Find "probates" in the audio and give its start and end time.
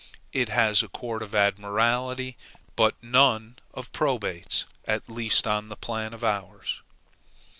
3.91-4.65